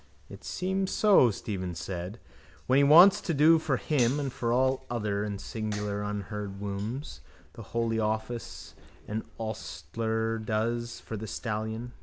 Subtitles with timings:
[0.31, 2.19] —It seems so, Stephen said,
[2.65, 7.21] when he wants to do for him, and for all other and singular uneared wombs,
[7.53, 8.73] the holy office
[9.07, 11.91] an ostler does for the stallion.